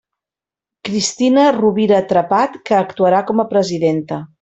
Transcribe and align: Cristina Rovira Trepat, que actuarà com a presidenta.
Cristina 0.89 1.45
Rovira 1.59 2.03
Trepat, 2.15 2.59
que 2.71 2.83
actuarà 2.83 3.25
com 3.33 3.45
a 3.45 3.51
presidenta. 3.57 4.23